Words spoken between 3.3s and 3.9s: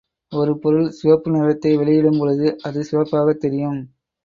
தெரியும்.